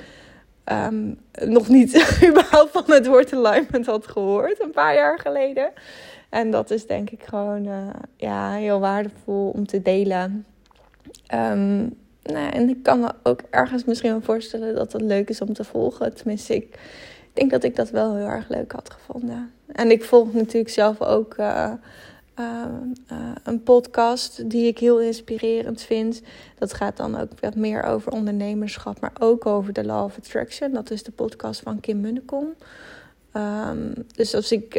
um, 0.65 1.17
nog 1.45 1.67
niet 1.67 1.95
überhaupt 2.29 2.71
van 2.71 2.83
het 2.87 3.07
woord 3.07 3.33
alignment 3.33 3.85
had 3.85 4.07
gehoord, 4.07 4.63
een 4.63 4.71
paar 4.71 4.93
jaar 4.93 5.19
geleden. 5.19 5.71
En 6.29 6.51
dat 6.51 6.71
is 6.71 6.85
denk 6.85 7.09
ik 7.09 7.23
gewoon 7.23 7.65
uh, 7.65 7.89
ja, 8.15 8.51
heel 8.51 8.79
waardevol 8.79 9.49
om 9.49 9.67
te 9.67 9.81
delen. 9.81 10.45
Um, 11.33 11.99
nou, 12.23 12.51
en 12.51 12.69
ik 12.69 12.83
kan 12.83 12.99
me 12.99 13.11
ook 13.23 13.41
ergens 13.49 13.85
misschien 13.85 14.11
wel 14.11 14.21
voorstellen 14.21 14.75
dat 14.75 14.91
het 14.91 15.01
leuk 15.01 15.29
is 15.29 15.41
om 15.41 15.53
te 15.53 15.63
volgen. 15.63 16.15
Tenminste, 16.15 16.55
ik 16.55 16.79
denk 17.33 17.51
dat 17.51 17.63
ik 17.63 17.75
dat 17.75 17.89
wel 17.89 18.15
heel 18.15 18.27
erg 18.27 18.49
leuk 18.49 18.71
had 18.71 18.89
gevonden. 18.89 19.51
En 19.65 19.91
ik 19.91 20.03
volg 20.03 20.33
natuurlijk 20.33 20.73
zelf 20.73 21.01
ook 21.01 21.37
uh, 21.37 21.71
uh, 22.39 22.65
een 23.43 23.63
podcast 23.63 24.49
die 24.49 24.67
ik 24.67 24.77
heel 24.77 25.01
inspirerend 25.01 25.81
vind. 25.81 26.21
Dat 26.57 26.73
gaat 26.73 26.97
dan 26.97 27.19
ook 27.19 27.29
wat 27.39 27.55
meer 27.55 27.83
over 27.83 28.11
ondernemerschap, 28.11 28.99
maar 28.99 29.13
ook 29.19 29.45
over 29.45 29.73
de 29.73 29.83
Law 29.83 30.03
of 30.03 30.17
Attraction. 30.17 30.73
Dat 30.73 30.91
is 30.91 31.03
de 31.03 31.11
podcast 31.11 31.61
van 31.61 31.79
Kim 31.79 31.99
Munnekom. 31.99 32.53
Um, 33.33 33.93
dus 34.15 34.35
als 34.35 34.51
ik 34.51 34.75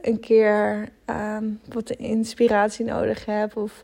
een 0.00 0.20
keer 0.20 0.88
um, 1.06 1.60
wat 1.72 1.90
inspiratie 1.90 2.84
nodig 2.84 3.24
heb, 3.24 3.56
of 3.56 3.82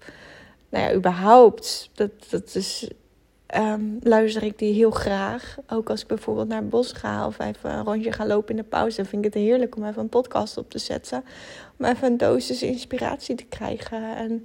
nou 0.72 0.84
ja, 0.84 0.94
überhaupt, 0.94 1.90
dat, 1.94 2.10
dat 2.30 2.54
is 2.54 2.90
um, 3.56 3.98
luister 4.02 4.42
ik 4.42 4.58
die 4.58 4.74
heel 4.74 4.90
graag. 4.90 5.56
Ook 5.68 5.90
als 5.90 6.00
ik 6.00 6.06
bijvoorbeeld 6.06 6.48
naar 6.48 6.60
het 6.60 6.70
bos 6.70 6.92
ga 6.92 7.26
of 7.26 7.38
even 7.38 7.70
een 7.70 7.84
rondje 7.84 8.12
ga 8.12 8.26
lopen 8.26 8.50
in 8.50 8.62
de 8.62 8.68
pauze. 8.68 8.96
Dan 8.96 9.06
vind 9.06 9.24
ik 9.24 9.34
het 9.34 9.42
heerlijk 9.42 9.76
om 9.76 9.84
even 9.84 10.02
een 10.02 10.08
podcast 10.08 10.56
op 10.56 10.70
te 10.70 10.78
zetten. 10.78 11.24
Om 11.78 11.84
even 11.84 12.06
een 12.06 12.16
dosis 12.16 12.62
inspiratie 12.62 13.34
te 13.34 13.44
krijgen. 13.44 14.16
En 14.16 14.42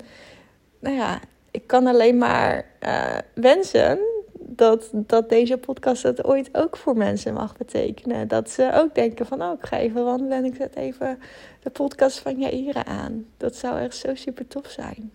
nou 0.79 0.95
ja, 0.95 1.19
ik 1.51 1.67
kan 1.67 1.87
alleen 1.87 2.17
maar 2.17 2.65
uh, 2.83 3.17
wensen 3.33 3.99
dat, 4.39 4.89
dat 4.93 5.29
deze 5.29 5.57
podcast 5.57 6.03
dat 6.03 6.25
ooit 6.25 6.49
ook 6.51 6.77
voor 6.77 6.97
mensen 6.97 7.33
mag 7.33 7.57
betekenen. 7.57 8.27
Dat 8.27 8.49
ze 8.49 8.71
ook 8.73 8.95
denken 8.95 9.25
van, 9.25 9.41
oh, 9.41 9.53
ik 9.59 9.65
ga 9.65 9.77
even 9.77 10.03
wandelen 10.03 10.37
en 10.37 10.45
ik 10.45 10.55
zet 10.55 10.75
even 10.75 11.19
de 11.63 11.69
podcast 11.69 12.19
van 12.19 12.39
Jaira 12.39 12.85
aan. 12.85 13.25
Dat 13.37 13.55
zou 13.55 13.79
echt 13.79 13.95
zo 13.95 14.15
super 14.15 14.47
tof 14.47 14.69
zijn. 14.69 15.11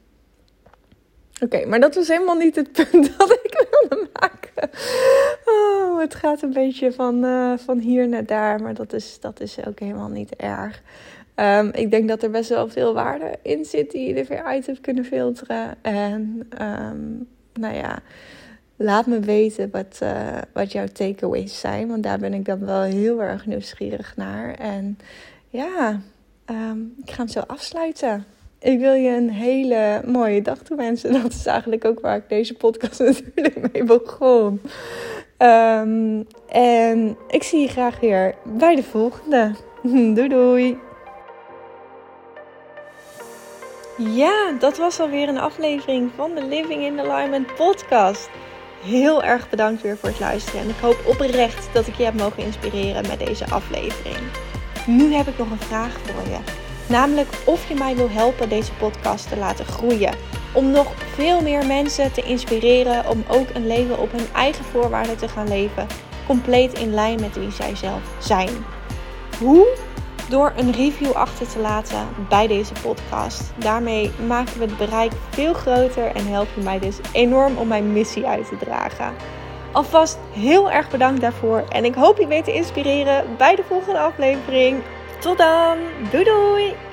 Oké, 1.43 1.67
maar 1.67 1.81
dat 1.81 1.95
was 1.95 2.09
helemaal 2.09 2.37
niet 2.37 2.57
het 2.57 2.73
punt 2.91 3.19
dat 3.19 3.31
ik 3.31 3.67
wilde 3.71 4.09
maken. 4.13 4.71
Oh, 5.45 6.01
het 6.01 6.15
gaat 6.15 6.43
een 6.43 6.53
beetje 6.53 6.93
van, 6.93 7.25
uh, 7.25 7.59
van 7.59 7.79
hier 7.79 8.09
naar 8.09 8.27
daar, 8.27 8.63
maar 8.63 8.75
dat 8.75 8.93
is, 8.93 9.21
dat 9.21 9.41
is 9.41 9.67
ook 9.67 9.79
helemaal 9.79 10.09
niet 10.09 10.37
erg. 10.37 10.83
Um, 11.37 11.71
ik 11.73 11.91
denk 11.91 12.09
dat 12.09 12.23
er 12.23 12.31
best 12.31 12.49
wel 12.49 12.69
veel 12.69 12.95
waarde 12.95 13.39
in 13.43 13.65
zit 13.65 13.91
die 13.91 14.09
je 14.09 14.15
er 14.15 14.27
weer 14.27 14.43
uit 14.43 14.67
hebt 14.67 14.81
kunnen 14.81 15.05
filteren. 15.05 15.75
En 15.83 16.49
um, 16.63 17.29
nou 17.53 17.75
ja, 17.75 17.99
laat 18.77 19.07
me 19.07 19.21
weten 19.21 19.71
wat, 19.71 19.99
uh, 20.03 20.39
wat 20.53 20.73
jouw 20.73 20.87
takeaways 20.87 21.61
zijn, 21.61 21.89
want 21.89 22.03
daar 22.03 22.19
ben 22.19 22.35
ik 22.35 22.45
dan 22.45 22.65
wel 22.65 22.83
heel 22.83 23.23
erg 23.23 23.47
nieuwsgierig 23.47 24.17
naar. 24.17 24.55
En 24.55 24.99
ja, 25.49 26.01
um, 26.51 26.95
ik 27.05 27.11
ga 27.11 27.17
hem 27.17 27.29
zo 27.29 27.41
afsluiten 27.41 28.25
ik 28.63 28.79
wil 28.79 28.95
je 28.95 29.17
een 29.17 29.31
hele 29.31 30.03
mooie 30.07 30.43
dag 30.43 30.59
toewensen. 30.59 31.13
Dat 31.23 31.33
is 31.33 31.47
eigenlijk 31.47 31.85
ook 31.85 32.01
waar 32.01 32.17
ik 32.17 32.29
deze 32.29 32.55
podcast 32.55 32.99
natuurlijk 33.25 33.73
mee 33.73 33.85
begon. 33.85 34.61
Um, 35.39 36.27
en 36.49 37.17
ik 37.29 37.43
zie 37.43 37.61
je 37.61 37.69
graag 37.69 38.01
weer 38.01 38.35
bij 38.45 38.75
de 38.75 38.83
volgende. 38.83 39.55
doei 40.15 40.29
doei. 40.29 40.79
Ja, 43.99 44.53
dat 44.59 44.79
was 44.79 45.01
alweer 45.01 45.29
een 45.29 45.39
aflevering 45.39 46.11
van 46.17 46.35
de 46.35 46.45
Living 46.45 46.83
in 46.83 47.01
Alignment 47.01 47.55
podcast. 47.55 48.31
Heel 48.83 49.23
erg 49.23 49.51
bedankt 49.51 49.83
weer 49.83 49.97
voor 49.97 50.09
het 50.09 50.21
luisteren. 50.21 50.61
En 50.61 50.69
ik 50.69 50.77
hoop 50.81 51.05
oprecht 51.07 51.69
dat 51.73 51.87
ik 51.87 51.95
je 51.95 52.05
heb 52.05 52.15
mogen 52.15 52.43
inspireren 52.43 53.09
met 53.09 53.19
deze 53.19 53.51
aflevering. 53.51 54.19
Nu 54.87 55.13
heb 55.13 55.27
ik 55.27 55.39
nog 55.39 55.51
een 55.51 55.59
vraag 55.59 55.93
voor 55.93 56.31
je. 56.31 56.71
Namelijk 56.89 57.29
of 57.45 57.69
je 57.69 57.75
mij 57.75 57.97
wil 57.97 58.11
helpen 58.11 58.49
deze 58.49 58.73
podcast 58.73 59.29
te 59.29 59.37
laten 59.37 59.65
groeien. 59.65 60.15
Om 60.53 60.71
nog 60.71 60.87
veel 61.15 61.41
meer 61.41 61.67
mensen 61.67 62.13
te 62.13 62.23
inspireren 62.23 63.09
om 63.09 63.25
ook 63.29 63.47
een 63.53 63.67
leven 63.67 63.99
op 63.99 64.13
hun 64.13 64.27
eigen 64.33 64.65
voorwaarden 64.65 65.17
te 65.17 65.29
gaan 65.29 65.49
leven. 65.49 65.87
Compleet 66.27 66.79
in 66.79 66.95
lijn 66.95 67.21
met 67.21 67.39
wie 67.39 67.51
zij 67.51 67.77
zelf 67.77 68.03
zijn. 68.19 68.49
Hoe? 69.39 69.67
Door 70.29 70.53
een 70.57 70.73
review 70.73 71.13
achter 71.13 71.49
te 71.49 71.59
laten 71.59 72.09
bij 72.29 72.47
deze 72.47 72.73
podcast. 72.83 73.53
Daarmee 73.57 74.11
maken 74.27 74.59
we 74.59 74.65
het 74.65 74.77
bereik 74.77 75.13
veel 75.31 75.53
groter 75.53 76.07
en 76.07 76.27
help 76.27 76.49
je 76.55 76.61
mij 76.61 76.79
dus 76.79 76.97
enorm 77.13 77.57
om 77.57 77.69
mijn 77.69 77.93
missie 77.93 78.27
uit 78.27 78.49
te 78.49 78.57
dragen. 78.57 79.15
Alvast 79.73 80.19
heel 80.33 80.71
erg 80.71 80.91
bedankt 80.91 81.21
daarvoor 81.21 81.65
en 81.69 81.85
ik 81.85 81.95
hoop 81.95 82.19
je 82.19 82.27
weer 82.27 82.43
te 82.43 82.53
inspireren 82.53 83.25
bij 83.37 83.57
de 83.57 83.63
volgende 83.69 83.99
aflevering. 83.99 84.83
Tot 85.23 85.39
dan. 85.39 85.79
Doei 86.11 86.25
doei. 86.25 86.92